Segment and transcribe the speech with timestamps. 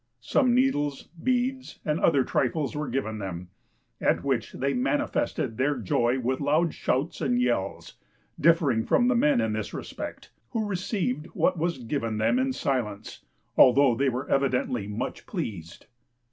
[0.19, 3.49] Some needles, beads, and other trifles were given them,
[4.01, 7.97] at which they manifested their joy with loud shouts and yells,
[8.39, 13.23] differing from the men in this respect, who received what was given them in silence,
[13.55, 15.85] although they were evidently much pleased.